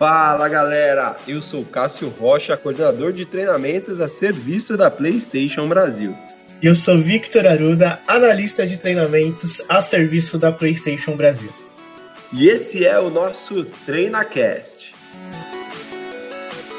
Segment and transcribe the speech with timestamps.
[0.00, 6.16] Fala galera, eu sou Cássio Rocha, coordenador de treinamentos a serviço da PlayStation Brasil.
[6.62, 11.52] Eu sou Victor Aruda, analista de treinamentos a serviço da PlayStation Brasil.
[12.32, 14.94] E esse é o nosso TreinaCast.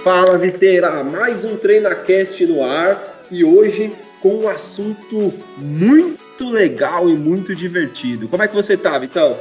[0.04, 3.00] Fala Viteira, mais um TreinaCast no ar
[3.30, 8.28] e hoje com um assunto muito legal e muito divertido.
[8.28, 9.38] Como é que você tá, Vitão?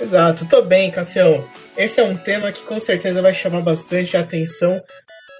[0.00, 1.44] Exato, tô bem, Cassião.
[1.76, 4.80] Esse é um tema que com certeza vai chamar bastante atenção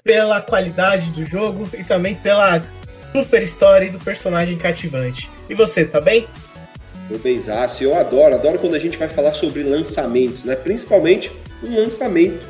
[0.03, 2.61] pela qualidade do jogo e também pela
[3.13, 5.29] super história do personagem cativante.
[5.49, 6.27] E você, tá bem?
[7.07, 10.55] Tô benzaço, eu adoro, adoro quando a gente vai falar sobre lançamentos, né?
[10.55, 11.31] Principalmente
[11.63, 12.45] um lançamento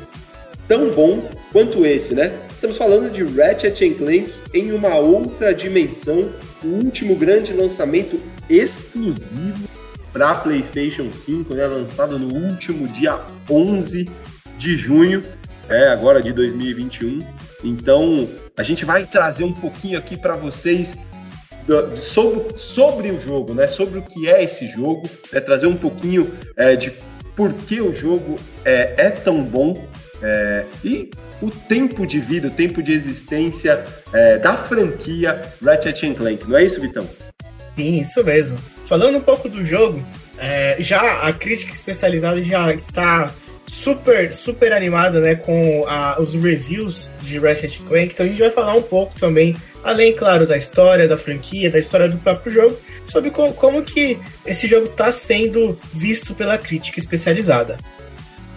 [0.66, 2.36] tão bom quanto esse, né?
[2.52, 6.28] Estamos falando de Ratchet Clank em uma outra dimensão,
[6.62, 9.79] o último grande lançamento exclusivo
[10.12, 14.08] para PlayStation 5, né, lançado no último dia 11
[14.58, 15.22] de junho,
[15.68, 17.18] é, agora de 2021.
[17.62, 20.96] Então, a gente vai trazer um pouquinho aqui para vocês
[21.96, 26.32] sobre, sobre o jogo, né, sobre o que é esse jogo, né, trazer um pouquinho
[26.56, 26.92] é, de
[27.36, 29.74] por que o jogo é, é tão bom
[30.22, 36.48] é, e o tempo de vida, o tempo de existência é, da franquia Ratchet Clank,
[36.48, 37.08] não é isso, Vitão?
[37.76, 38.58] Sim, isso mesmo.
[38.90, 40.02] Falando um pouco do jogo,
[40.36, 43.32] é, já a crítica especializada já está
[43.64, 48.50] super, super animada né, com a, os reviews de Ratchet Clank, então a gente vai
[48.50, 52.76] falar um pouco também, além, claro, da história da franquia, da história do próprio jogo,
[53.06, 57.78] sobre como, como que esse jogo está sendo visto pela crítica especializada.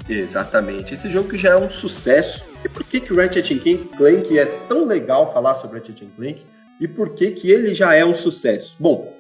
[0.09, 2.43] Exatamente, esse jogo que já é um sucesso.
[2.65, 3.59] E por que que Ratchet
[3.95, 6.43] Clank é tão legal falar sobre Ratchet Clank?
[6.81, 8.77] E por que que ele já é um sucesso?
[8.79, 9.13] Bom,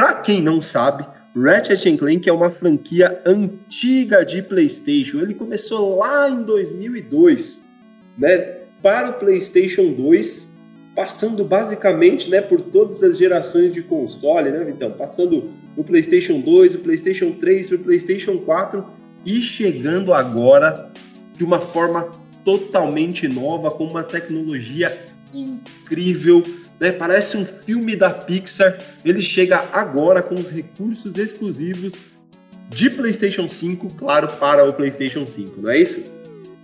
[0.00, 1.04] para quem não sabe,
[1.36, 5.20] Ratchet Clank é uma franquia antiga de PlayStation.
[5.20, 7.62] Ele começou lá em 2002,
[8.16, 10.56] né, para o PlayStation 2,
[10.96, 14.90] passando basicamente, né, por todas as gerações de console, né, Vitão?
[14.92, 18.86] Passando no PlayStation 2, o PlayStation 3, o PlayStation 4
[19.26, 20.90] e chegando agora
[21.34, 22.10] de uma forma
[22.42, 24.96] totalmente nova, com uma tecnologia
[25.34, 26.42] incrível
[26.80, 26.90] né?
[26.90, 28.78] Parece um filme da Pixar.
[29.04, 31.92] Ele chega agora com os recursos exclusivos
[32.70, 36.02] de PlayStation 5, claro, para o PlayStation 5, não é isso?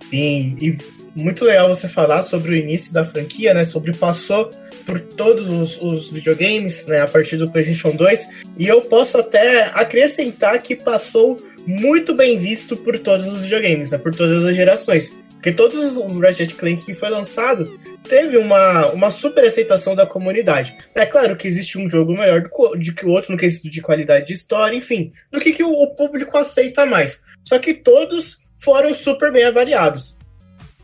[0.09, 0.77] Sim, e
[1.13, 3.63] muito legal você falar sobre o início da franquia, né?
[3.63, 4.49] Sobre passou
[4.85, 7.01] por todos os, os, videogames, né?
[7.01, 8.27] A partir do PlayStation 2.
[8.57, 13.97] E eu posso até acrescentar que passou muito bem visto por todos os videogames, né?
[13.97, 15.11] Por todas as gerações.
[15.47, 20.75] Porque todos os Ratchet Clank que foi lançado teve uma, uma super aceitação da comunidade.
[20.93, 23.81] É claro que existe um jogo melhor do, do que o outro no quesito de
[23.81, 27.21] qualidade de história, enfim, do que, que o, o público aceita mais.
[27.45, 30.17] Só que todos foram super bem avaliados.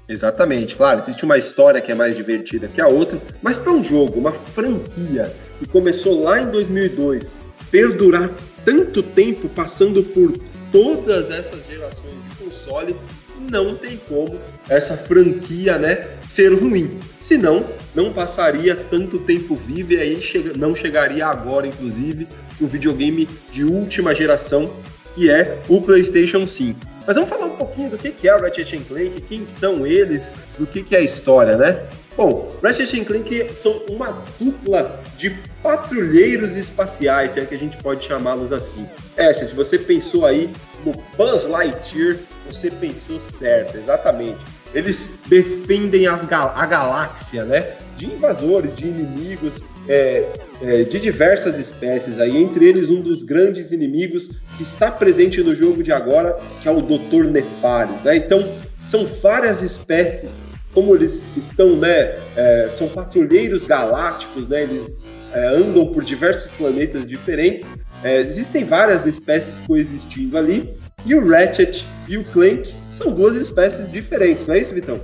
[0.07, 3.83] Exatamente, claro, existe uma história que é mais divertida que a outra, mas para um
[3.83, 7.33] jogo, uma franquia que começou lá em 2002,
[7.69, 8.29] perdurar
[8.63, 10.39] tanto tempo passando por
[10.71, 12.95] todas essas gerações de console,
[13.39, 14.39] não tem como
[14.69, 16.99] essa franquia, né, ser ruim.
[17.21, 20.21] Senão, não passaria tanto tempo vivo e aí
[20.57, 22.27] não chegaria agora, inclusive,
[22.59, 24.71] o videogame de última geração,
[25.15, 26.79] que é o PlayStation 5.
[27.05, 30.65] Mas vamos falar um pouquinho do que é o Ratchet Clank, quem são eles, do
[30.65, 31.81] que é a história, né?
[32.15, 38.05] Bom, Ratchet Clank são uma dupla de patrulheiros espaciais, se é que a gente pode
[38.05, 38.87] chamá-los assim.
[39.17, 40.49] É, se você pensou aí
[40.85, 44.37] no Buzz Lightyear, você pensou certo, exatamente.
[44.73, 47.73] Eles defendem gal a galáxia, né?
[47.95, 50.27] De invasores, de inimigos, é,
[50.61, 55.55] é, de diversas espécies aí, entre eles um dos grandes inimigos que está presente no
[55.55, 58.17] jogo de agora, que é o Doutor Nefário, né?
[58.17, 58.51] Então,
[58.83, 60.31] são várias espécies,
[60.73, 62.15] como eles estão, né?
[62.35, 64.63] É, são patrulheiros galácticos, né?
[64.63, 65.01] Eles
[65.33, 67.67] é, andam por diversos planetas diferentes.
[68.03, 73.91] É, existem várias espécies coexistindo ali, e o Ratchet e o Clank são duas espécies
[73.91, 74.99] diferentes, não é isso, Vitão?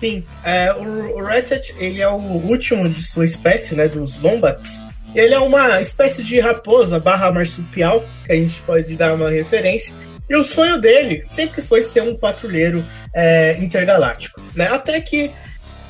[0.00, 4.80] Sim, é, o, o Ratchet ele é o último de sua espécie, né, dos Lombats.
[5.14, 9.94] Ele é uma espécie de raposa barra marsupial, que a gente pode dar uma referência.
[10.28, 12.82] E o sonho dele sempre foi ser um patrulheiro
[13.14, 14.68] é, intergaláctico, né?
[14.68, 15.30] Até que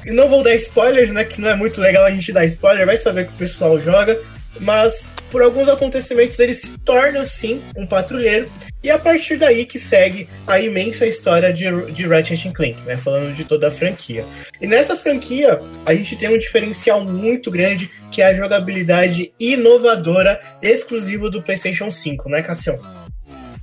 [0.07, 1.25] não vou dar spoilers, né?
[1.25, 4.19] Que não é muito legal a gente dar spoiler, vai saber que o pessoal joga.
[4.61, 8.49] Mas por alguns acontecimentos ele se torna sim um patrulheiro
[8.83, 12.97] e a partir daí que segue a imensa história de, de Ratchet Clank, né?
[12.97, 14.27] Falando de toda a franquia.
[14.61, 20.41] E nessa franquia, a gente tem um diferencial muito grande, que é a jogabilidade inovadora
[20.61, 22.79] exclusiva do PlayStation 5, né, Cassião?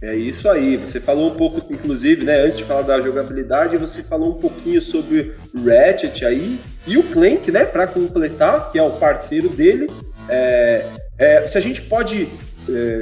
[0.01, 0.77] É isso aí.
[0.77, 2.39] Você falou um pouco, inclusive, né?
[2.41, 6.57] Antes de falar da jogabilidade, você falou um pouquinho sobre Ratchet aí
[6.88, 7.65] e o Clank, né?
[7.65, 9.88] Para completar, que é o parceiro dele.
[10.30, 10.86] É,
[11.18, 12.30] é, se a gente pode
[12.70, 13.02] é,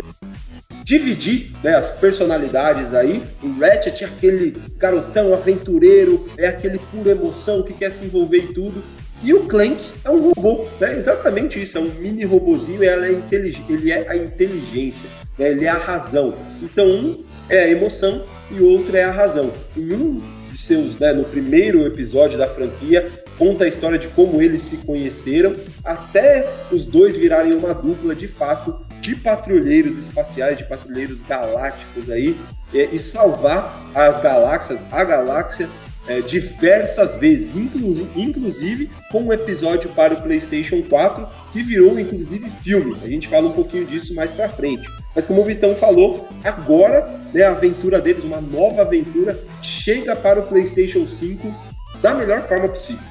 [0.84, 7.62] dividir né, as personalidades aí, o Ratchet é aquele garotão aventureiro, é aquele pura emoção
[7.62, 8.82] que quer se envolver em tudo.
[9.22, 10.96] E o Clank é um robô, né?
[10.98, 15.50] Exatamente isso, é um mini robozinho e ela é ele é a inteligência, né?
[15.50, 16.36] ele é a razão.
[16.62, 19.52] Então um é a emoção e o outro é a razão.
[19.76, 20.22] Em um
[20.52, 24.78] de seus, né, no primeiro episódio da franquia, conta a história de como eles se
[24.78, 32.10] conheceram, até os dois virarem uma dupla de fato de patrulheiros espaciais, de patrulheiros galácticos
[32.10, 32.36] aí,
[32.74, 35.70] e, e salvar as galáxias, a galáxia
[36.08, 42.50] é, diversas vezes, inclu inclusive com um episódio para o PlayStation 4 que virou inclusive
[42.64, 42.98] filme.
[43.04, 44.88] A gente fala um pouquinho disso mais para frente.
[45.14, 50.40] Mas como o Vitão falou, agora né, a aventura deles, uma nova aventura, chega para
[50.40, 51.54] o PlayStation 5
[52.02, 53.04] da melhor forma possível,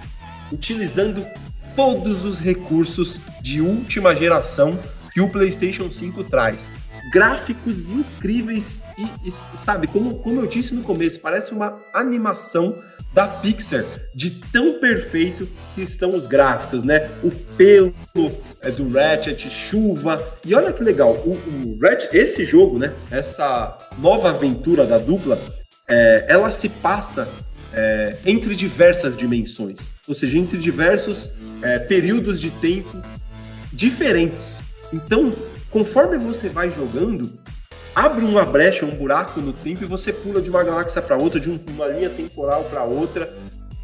[0.52, 1.26] utilizando
[1.74, 4.78] todos os recursos de última geração
[5.12, 6.70] que o PlayStation 5 traz
[7.10, 12.82] gráficos incríveis e, e, sabe, como, como eu disse no começo, parece uma animação
[13.12, 13.84] da Pixar,
[14.14, 17.08] de tão perfeito que estão os gráficos, né?
[17.22, 17.94] O pelo
[18.60, 20.22] é, do Ratchet, chuva.
[20.44, 22.92] E olha que legal, o, o Ratchet, esse jogo, né?
[23.10, 25.40] Essa nova aventura da dupla,
[25.88, 27.26] é, ela se passa
[27.76, 31.30] é, entre diversas dimensões, ou seja, entre diversos
[31.62, 33.00] é, períodos de tempo
[33.70, 34.62] diferentes.
[34.92, 35.30] Então,
[35.70, 37.30] conforme você vai jogando,
[37.94, 41.38] abre uma brecha, um buraco no tempo e você pula de uma galáxia para outra,
[41.38, 43.30] de uma linha temporal para outra,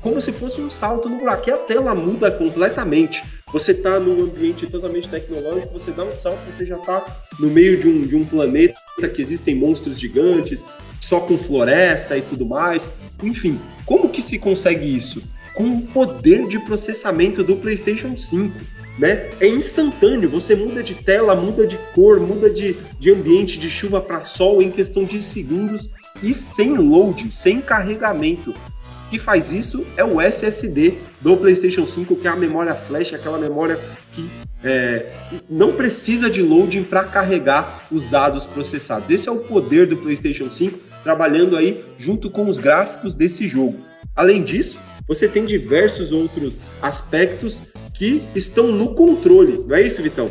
[0.01, 1.49] como se fosse um salto no buraco.
[1.49, 3.23] E a tela muda completamente.
[3.53, 7.05] Você está num ambiente totalmente tecnológico, você dá um salto, você já está
[7.39, 8.75] no meio de um, de um planeta
[9.15, 10.65] que existem monstros gigantes,
[11.13, 12.89] só com floresta e tudo mais.
[13.23, 15.23] Enfim, como que se consegue isso?
[15.53, 19.31] Com o poder de processamento do PlayStation 5 né?
[19.41, 24.03] É instantâneo, você muda de tela, muda de cor, muda de, de ambiente de chuva
[24.03, 25.89] para sol em questão de segundos
[26.23, 28.51] e sem load, sem carregamento.
[28.51, 33.15] O que faz isso é o SSD do PlayStation 5, que é a memória flash,
[33.15, 33.81] aquela memória
[34.15, 34.31] que
[34.63, 35.11] é,
[35.49, 39.09] não precisa de loading para carregar os dados processados.
[39.09, 43.79] Esse é o poder do PlayStation 5, trabalhando aí junto com os gráficos desse jogo.
[44.15, 47.61] Além disso, você tem diversos outros aspectos
[47.95, 50.31] que estão no controle, não é isso, Vitão?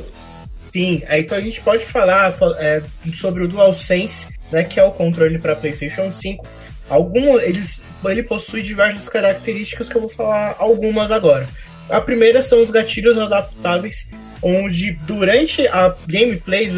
[0.66, 2.82] Sim, então a gente pode falar é,
[3.14, 6.46] sobre o DualSense, né, que é o controle para PlayStation 5.
[6.90, 11.48] Algum, eles, ele possui diversas características que eu vou falar algumas agora.
[11.90, 14.10] A primeira são os gatilhos adaptáveis
[14.42, 16.70] onde durante a gameplay,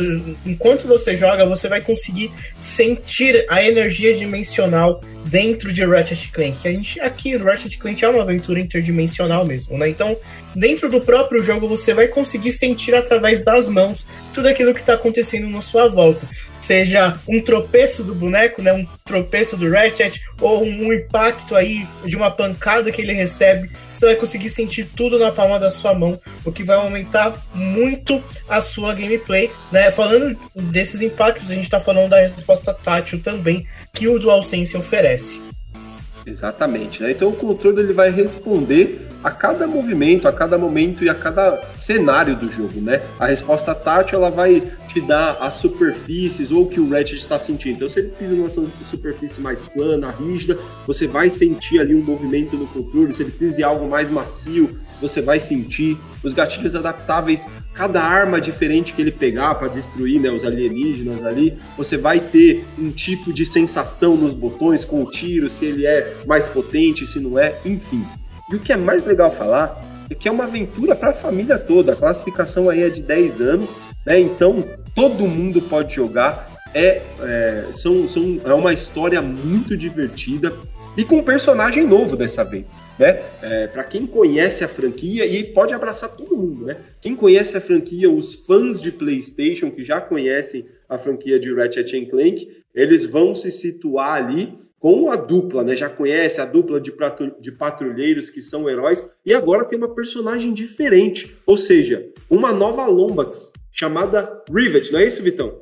[0.45, 6.67] enquanto você joga, você vai conseguir sentir a energia dimensional dentro de Ratchet Clank.
[6.67, 9.89] A gente aqui Ratchet Clank é uma aventura interdimensional mesmo, né?
[9.89, 10.17] Então,
[10.55, 14.93] dentro do próprio jogo você vai conseguir sentir através das mãos tudo aquilo que está
[14.93, 16.27] acontecendo na sua volta
[16.63, 22.15] seja um tropeço do boneco, né, um tropeço do Ratchet, ou um impacto aí de
[22.15, 26.19] uma pancada que ele recebe, você vai conseguir sentir tudo na palma da sua mão,
[26.43, 29.91] o que vai aumentar muito a sua gameplay, né?
[29.91, 35.52] Falando desses impactos, a gente está falando da resposta tátil também que o DualSense oferece.
[36.25, 37.11] Exatamente, né?
[37.11, 41.61] Então o controle ele vai responder a cada movimento, a cada momento e a cada
[41.75, 43.01] cenário do jogo, né?
[43.19, 47.39] A resposta tátil ela vai te dar as superfícies ou o que o Ratchet está
[47.39, 47.77] sentindo.
[47.77, 52.55] Então, se ele pisa numa superfície mais plana, rígida, você vai sentir ali um movimento
[52.55, 53.13] no controle.
[53.13, 55.97] Se ele pisa em algo mais macio, você vai sentir.
[56.21, 61.57] Os gatilhos adaptáveis, cada arma diferente que ele pegar para destruir né, os alienígenas ali,
[61.75, 66.15] você vai ter um tipo de sensação nos botões com o tiro, se ele é
[66.27, 68.05] mais potente, se não é, enfim.
[68.51, 71.57] E o que é mais legal falar é que é uma aventura para a família
[71.57, 71.93] toda.
[71.93, 74.19] A classificação aí é de 10 anos, né?
[74.19, 74.63] Então
[74.93, 76.51] todo mundo pode jogar.
[76.75, 80.51] É, é, são, são, é uma história muito divertida
[80.97, 82.65] e com um personagem novo dessa vez.
[82.99, 83.23] Né?
[83.41, 86.77] É, para quem conhece a franquia, e pode abraçar todo mundo, né?
[87.01, 92.05] Quem conhece a franquia, os fãs de PlayStation que já conhecem a franquia de Ratchet
[92.05, 95.75] Clank, eles vão se situar ali com a dupla, né?
[95.75, 96.93] Já conhece a dupla de,
[97.39, 102.85] de patrulheiros que são heróis e agora tem uma personagem diferente, ou seja, uma nova
[102.85, 105.57] Lombax chamada Rivet, não é isso, Vitão?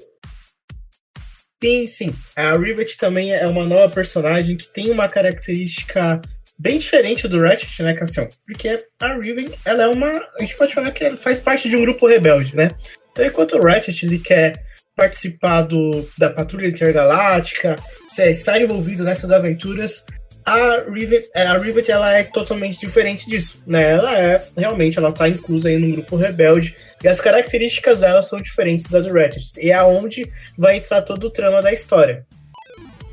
[1.64, 2.16] Sim, sim.
[2.36, 6.20] A Rivet também é uma nova personagem que tem uma característica
[6.62, 8.30] bem diferente do Ratchet, né, Cassião?
[8.46, 10.10] Porque a Riven, ela é uma.
[10.38, 12.72] A gente pode falar que ela faz parte de um grupo rebelde, né?
[13.12, 14.64] Então, enquanto o Ratchet ele quer
[14.96, 17.76] participar do, da Patrulha Intergaláctica,
[18.18, 20.06] estar envolvido nessas aventuras,
[20.46, 23.92] a Rivet, é, a Rivet ela é totalmente diferente disso, né?
[23.92, 28.40] Ela é realmente ela tá inclusa aí no grupo rebelde e as características dela são
[28.40, 29.60] diferentes da do Ratchet.
[29.60, 32.26] E é aonde vai entrar todo o trama da história.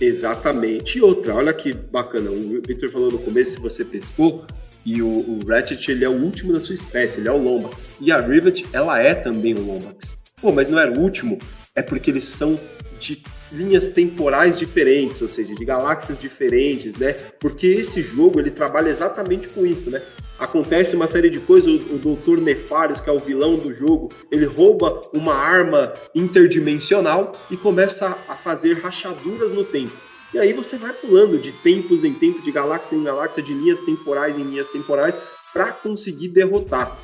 [0.00, 0.98] Exatamente.
[0.98, 2.30] E outra, olha que bacana.
[2.30, 4.44] O Victor falou no começo se você pescou
[4.84, 7.90] e o, o Ratchet ele é o último da sua espécie, ele é o Lombax.
[8.00, 10.16] E a Rivet ela é também o Lombax.
[10.40, 11.38] Pô, mas não era o último?
[11.78, 12.58] É porque eles são
[12.98, 17.12] de linhas temporais diferentes, ou seja, de galáxias diferentes, né?
[17.38, 20.02] Porque esse jogo ele trabalha exatamente com isso, né?
[20.40, 24.44] Acontece uma série de coisas, o, o Doutor que é o vilão do jogo, ele
[24.44, 29.92] rouba uma arma interdimensional e começa a fazer rachaduras no tempo.
[30.34, 33.78] E aí você vai pulando de tempos em tempos, de galáxia em galáxia, de linhas
[33.84, 35.16] temporais em linhas temporais,
[35.52, 36.98] para conseguir derrotar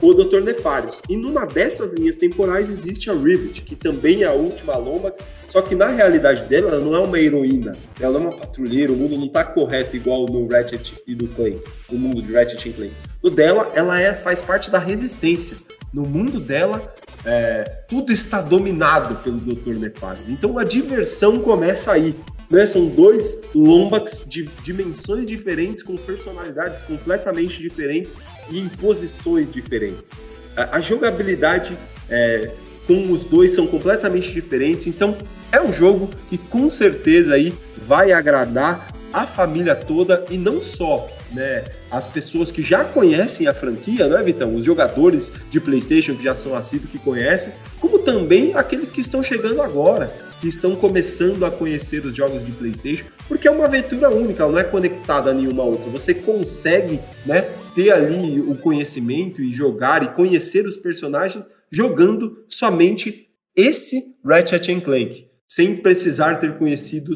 [0.00, 0.40] o Dr.
[0.40, 1.00] Nefarius.
[1.08, 5.62] E numa dessas linhas temporais existe a Rivet, que também é a última Lombax, só
[5.62, 9.16] que na realidade dela, ela não é uma heroína, ela é uma patrulheira, o mundo
[9.16, 11.58] não está correto igual no Ratchet e do Clank,
[11.90, 12.92] no mundo de Ratchet e Clank.
[13.22, 15.56] No dela, ela é, faz parte da resistência.
[15.92, 19.78] No mundo dela, é, tudo está dominado pelo Dr.
[19.78, 20.28] Nefarius.
[20.28, 22.14] Então a diversão começa aí.
[22.50, 22.66] Né?
[22.66, 28.14] São dois Lombax de dimensões diferentes, com personalidades completamente diferentes
[28.50, 30.10] e em posições diferentes.
[30.56, 31.76] A, a jogabilidade
[32.08, 32.50] é,
[32.86, 35.16] com os dois são completamente diferentes, então
[35.52, 37.52] é um jogo que com certeza aí
[37.86, 43.54] vai agradar a família toda e não só né, as pessoas que já conhecem a
[43.54, 44.54] franquia, não é, Vitão?
[44.54, 49.22] Os jogadores de PlayStation que já são assíduos que conhecem, como também aqueles que estão
[49.22, 54.10] chegando agora, que estão começando a conhecer os jogos de PlayStation, porque é uma aventura
[54.10, 55.90] única, ela não é conectada a nenhuma outra.
[55.90, 57.42] Você consegue, né,
[57.74, 65.28] ter ali o conhecimento e jogar e conhecer os personagens jogando somente esse Ratchet Clank
[65.48, 67.14] sem precisar ter conhecido,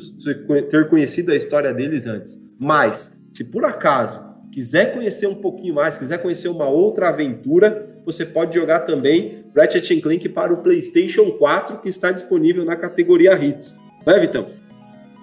[0.70, 2.42] ter conhecido a história deles antes.
[2.58, 8.24] Mas, se por acaso quiser conhecer um pouquinho mais, quiser conhecer uma outra aventura, você
[8.24, 13.74] pode jogar também Ratchet Clank para o PlayStation 4, que está disponível na categoria Hits.
[14.04, 14.48] Vai, Vitão?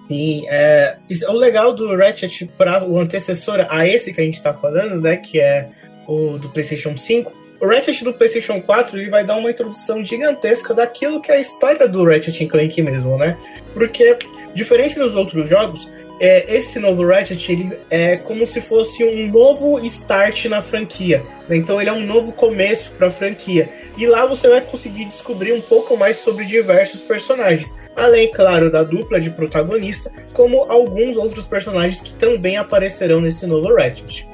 [0.08, 0.96] Sim, é,
[1.28, 5.16] o legal do Ratchet para o antecessor a esse que a gente está falando, né,
[5.16, 5.68] que é
[6.08, 10.72] o do PlayStation 5, o Ratchet do PlayStation 4 ele vai dar uma introdução gigantesca
[10.72, 13.36] daquilo que é a história do Ratchet Clank mesmo, né?
[13.74, 14.16] Porque,
[14.54, 15.86] diferente dos outros jogos,
[16.18, 21.22] é, esse novo Ratchet ele é como se fosse um novo start na franquia.
[21.48, 21.56] Né?
[21.56, 23.68] Então ele é um novo começo para a franquia.
[23.96, 27.74] E lá você vai conseguir descobrir um pouco mais sobre diversos personagens.
[27.96, 33.74] Além, claro, da dupla de protagonista, como alguns outros personagens que também aparecerão nesse novo
[33.74, 34.26] Ratchet.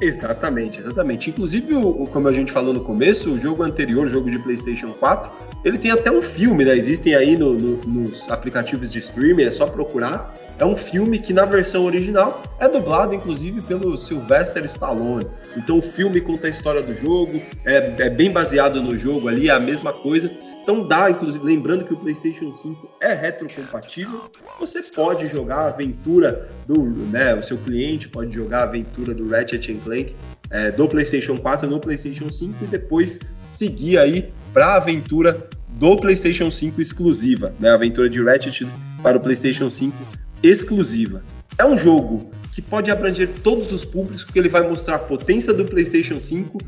[0.00, 1.28] Exatamente, exatamente.
[1.28, 4.92] Inclusive, o, como a gente falou no começo, o jogo anterior, o jogo de PlayStation
[4.92, 5.30] 4,
[5.62, 6.74] ele tem até um filme, né?
[6.76, 10.34] Existem aí no, no, nos aplicativos de streaming, é só procurar.
[10.58, 15.26] É um filme que na versão original é dublado, inclusive, pelo Sylvester Stallone.
[15.56, 19.48] Então o filme conta a história do jogo, é, é bem baseado no jogo ali,
[19.48, 20.30] é a mesma coisa.
[20.62, 26.48] Então dá, inclusive, lembrando que o PlayStation 5 é retrocompatível, você pode jogar a aventura
[26.66, 30.14] do, né, o seu cliente pode jogar a aventura do Ratchet Clank
[30.50, 33.18] é, do PlayStation 4 no PlayStation 5 e depois
[33.50, 38.68] seguir aí para a aventura do PlayStation 5 exclusiva, né, a aventura de Ratchet
[39.02, 39.96] para o PlayStation 5
[40.42, 41.22] exclusiva.
[41.58, 45.52] É um jogo que pode abranger todos os públicos, porque ele vai mostrar a potência
[45.52, 46.58] do PlayStation 5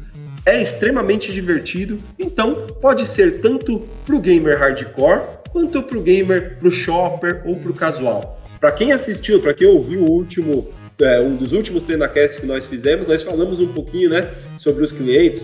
[0.44, 6.58] é extremamente divertido, então pode ser tanto para o gamer hardcore quanto para o gamer,
[6.58, 8.40] para o shopper ou para o casual.
[8.58, 10.68] Para quem assistiu, para quem ouviu o último
[11.00, 14.92] é, um dos últimos treinacasts que nós fizemos, nós falamos um pouquinho, né, sobre os
[14.92, 15.42] clientes.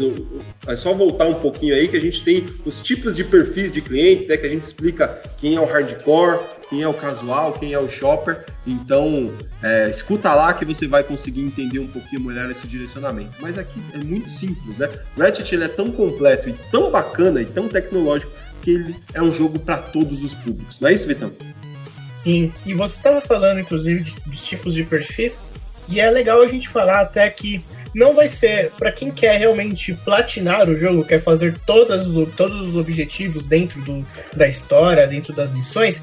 [0.67, 3.81] É só voltar um pouquinho aí que a gente tem os tipos de perfis de
[3.81, 7.73] clientes, né, que a gente explica quem é o hardcore, quem é o casual, quem
[7.73, 8.45] é o shopper.
[8.67, 9.33] Então,
[9.63, 13.37] é, escuta lá que você vai conseguir entender um pouquinho melhor esse direcionamento.
[13.41, 14.89] Mas aqui é muito simples, né?
[15.17, 19.33] Ratchet ele é tão completo e tão bacana e tão tecnológico que ele é um
[19.33, 20.79] jogo para todos os públicos.
[20.81, 21.33] Não é isso, Vitão?
[22.17, 25.41] Sim, e você estava falando, inclusive, de, dos tipos de perfis,
[25.89, 27.63] e é legal a gente falar até que
[27.95, 32.07] não vai ser para quem quer realmente platinar o jogo, quer fazer todas,
[32.37, 36.03] todos os objetivos dentro do, da história, dentro das missões.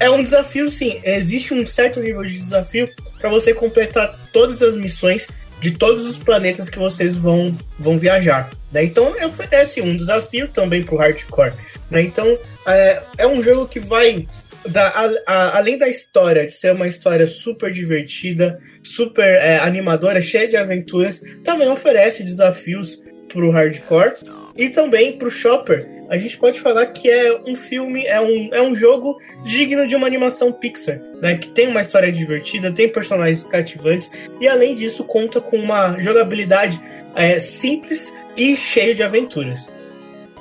[0.00, 1.00] É um desafio, sim.
[1.04, 2.88] Existe um certo nível de desafio
[3.20, 5.28] para você completar todas as missões
[5.60, 8.50] de todos os planetas que vocês vão, vão viajar.
[8.72, 8.84] Né?
[8.84, 11.52] Então oferece um desafio também para o hardcore.
[11.90, 12.00] Né?
[12.00, 14.26] Então é, é um jogo que vai
[14.66, 20.20] da, a, a, além da história, de ser uma história super divertida, super é, animadora,
[20.20, 24.14] cheia de aventuras, também oferece desafios pro hardcore
[24.56, 28.60] e também pro shopper, a gente pode falar que é um filme, é um, é
[28.60, 31.36] um jogo digno de uma animação Pixar, né?
[31.36, 36.80] Que tem uma história divertida, tem personagens cativantes e além disso conta com uma jogabilidade
[37.14, 39.68] é, simples e cheia de aventuras.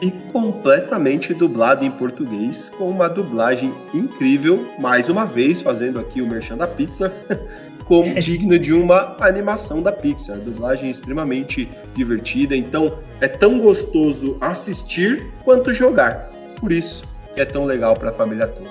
[0.01, 6.25] E completamente dublado em português, com uma dublagem incrível, mais uma vez fazendo aqui o
[6.25, 7.11] merchan da Pixar.
[7.89, 10.37] como digno de uma animação da Pixar.
[10.37, 16.31] Dublagem é extremamente divertida, então é tão gostoso assistir quanto jogar.
[16.59, 17.03] Por isso
[17.33, 18.69] que é tão legal para a família toda.